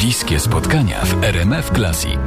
[0.00, 2.20] Bliskie spotkania w RMF Classic.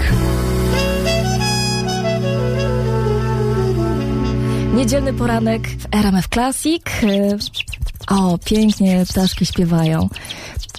[4.73, 6.83] Niedzielny poranek w RMF Classic.
[8.07, 10.09] O, pięknie ptaszki śpiewają.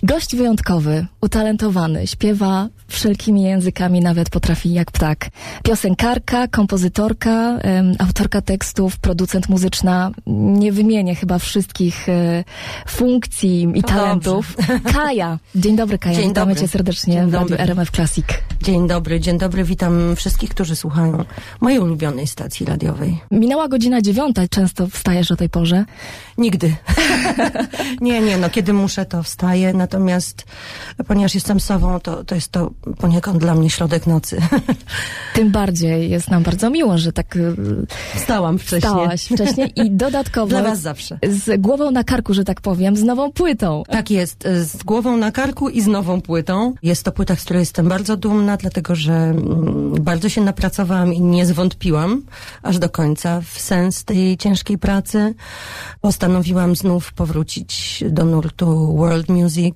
[0.02, 5.30] Gość wyjątkowy, utalentowany, śpiewa wszelkimi językami, nawet potrafi jak ptak.
[5.62, 7.58] Piosenkarka, kompozytorka,
[7.98, 10.10] autorka tekstów, producent muzyczna.
[10.26, 12.44] Nie wymienię chyba wszystkich e,
[12.88, 14.56] funkcji i To talentów.
[14.94, 15.38] Kaja.
[15.54, 16.16] Dzień dobry, Kaja.
[16.16, 16.60] Dzień Witamy dobry.
[16.60, 17.64] cię serdecznie Dzień w Radiu dobry.
[17.64, 18.26] RMF Classic.
[18.62, 21.24] Dzień dobry, dzień dobry, witam wszystkich, którzy słuchają
[21.60, 23.20] mojej ulubionej stacji radiowej.
[23.30, 24.48] Minęła godzina dziewiąta.
[24.48, 25.84] Często wstajesz o tej porze.
[26.38, 26.74] Nigdy.
[28.00, 30.44] nie, nie, no kiedy muszę, to wstaję, natomiast
[31.10, 34.40] ponieważ jestem sową, to, to jest to poniekąd dla mnie środek nocy.
[35.34, 37.56] Tym bardziej jest nam bardzo miło, że tak y,
[38.14, 38.80] Wstałam wcześniej.
[38.80, 41.18] Stałaś wcześniej i dodatkowo Dla was zawsze.
[41.30, 43.82] z głową na karku, że tak powiem, z nową płytą.
[43.88, 46.74] Tak jest, z głową na karku i z nową płytą.
[46.82, 51.20] Jest to płyta, z której jestem bardzo dumna, dlatego że mm, bardzo się napracowałam i
[51.20, 52.22] nie zwątpiłam
[52.62, 55.34] aż do końca w sens tej ciężkiej pracy.
[56.00, 59.74] Postanowiłam znów powrócić do nurtu world music,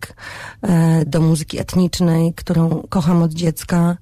[0.62, 3.97] e, do muzyki etnicznej, którą kocham od dziecka.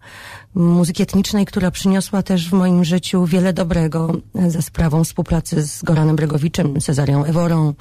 [0.55, 5.83] Muzyki etnicznej, która przyniosła też w moim życiu wiele dobrego e, za sprawą współpracy z
[5.83, 7.75] Goranem Bregowiczem, Cezarią Eworą,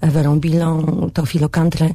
[0.00, 1.94] Werą Bilą, Teofilo Country.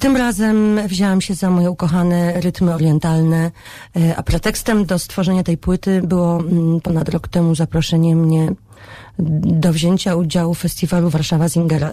[0.00, 3.50] Tym razem wzięłam się za moje ukochane rytmy orientalne,
[3.96, 8.52] e, a pretekstem do stworzenia tej płyty było mm, ponad rok temu zaproszenie mnie
[9.18, 11.92] do wzięcia udziału w festiwalu Warszawa Zingera.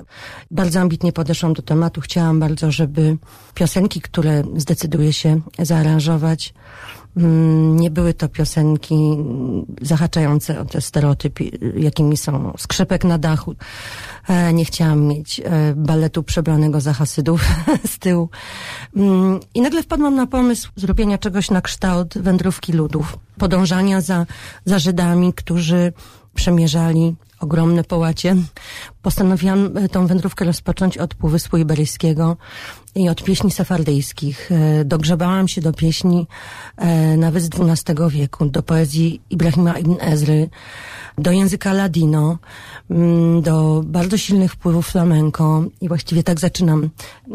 [0.51, 2.01] Bardzo ambitnie podeszłam do tematu.
[2.01, 3.17] Chciałam bardzo, żeby
[3.53, 6.53] piosenki, które zdecyduję się zaaranżować,
[7.17, 8.95] mm, nie były to piosenki
[9.81, 11.43] zahaczające o te stereotypy,
[11.75, 13.55] jakimi są skrzypek na dachu.
[14.27, 17.45] E, Nie chciałam mieć e, baletu przebranego za hasydów
[17.93, 18.29] z tyłu.
[18.95, 23.17] Mm, I nagle wpadłam na pomysł zrobienia czegoś na kształt wędrówki ludów.
[23.37, 24.25] Podążania za,
[24.65, 25.93] za Żydami, którzy
[26.35, 28.35] przemierzali ogromne połacie.
[29.01, 32.37] Postanowiłam e, tą wędrówkę rozpocząć od Półwyspu Iberyjskiego
[32.95, 34.51] i od pieśni sefardyjskich.
[34.51, 36.27] E, Dogrzebałam się do pieśni
[36.77, 40.49] e, nawet z XII wieku, do poezji Ibrahima ibn Ezry,
[41.17, 42.37] do języka ladino,
[42.89, 46.89] mm, do bardzo silnych wpływów flamenco i właściwie tak zaczynam,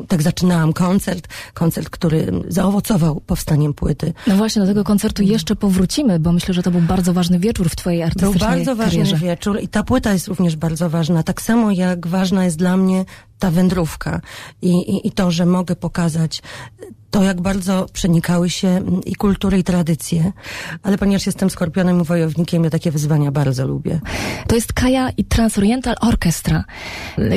[0.08, 4.12] tak zaczynałam koncert, koncert, który zaowocował powstaniem płyty.
[4.26, 7.68] No właśnie, do tego koncertu jeszcze powrócimy, bo myślę, że to był bardzo ważny wieczór
[7.70, 9.16] w twojej Był artystycznej bardzo ważny karierze.
[9.16, 11.22] wieczór i ta płyta jest również bardzo ważna.
[11.22, 13.04] Tak samo jak ważna jest dla mnie
[13.38, 14.20] ta wędrówka
[14.62, 16.42] i, i, i to, że mogę pokazać
[17.10, 20.32] to, jak bardzo przenikały się mm, i kultury, i tradycje.
[20.82, 24.00] Ale ponieważ jestem skorpionem i wojownikiem, ja takie wyzwania bardzo lubię.
[24.48, 26.64] To jest Kaja i Transoriental Orchestra.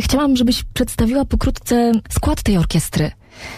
[0.01, 3.12] Chciałam, żebyś przedstawiła pokrótce skład tej orkiestry.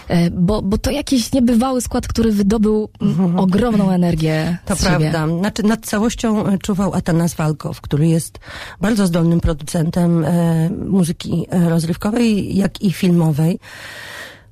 [0.07, 4.57] E, Bo, bo to jakiś niebywały skład, który wydobył mm, ogromną energię Mhm.
[4.65, 5.27] To prawda.
[5.39, 8.39] Znaczy, nad całością e, czuwał Atanas Walkow, który jest
[8.81, 13.59] bardzo zdolnym producentem e, muzyki e, rozrywkowej, jak i filmowej.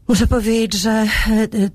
[0.08, 1.06] Muszę powiedzieć, że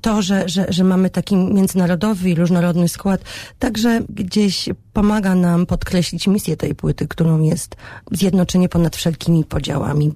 [0.01, 3.21] to, że, że, że mamy taki międzynarodowy i różnorodny skład,
[3.59, 7.77] także gdzieś pomaga nam podkreślić misję tej płyty, którą jest
[8.13, 10.13] zjednoczenie ponad wszelkimi podziałami.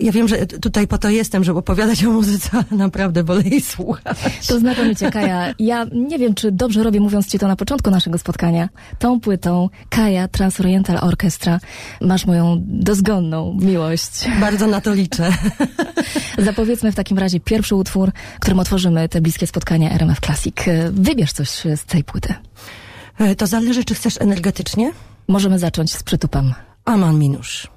[0.00, 3.60] Ja wiem, że tutaj po to jestem, żeby opowiadać o muzyce, ale naprawdę wolę jej
[3.60, 4.16] słuchać.
[4.48, 5.54] To znakomicie, Kaja.
[5.58, 8.68] Ja nie wiem, czy dobrze robię, mówiąc ci to na początku naszego spotkania.
[8.98, 11.60] Tą płytą Kaja Transoriental Orchestra
[12.00, 14.28] masz moją dozgonną miłość.
[14.40, 15.30] Bardzo na to liczę.
[16.38, 20.56] Zapowiedzmy w takim razie pierwszy utwór, którym otworzymy te bliskie spotkania RMF Classic.
[20.90, 22.34] Wybierz coś z tej płyty.
[23.18, 24.92] E, To zależy, czy chcesz energetycznie?
[25.28, 26.54] Możemy zacząć z przytupem.
[26.84, 27.68] Aman Minusz.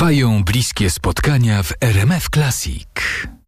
[0.00, 2.86] Trwają bliskie spotkania w RMF Classic.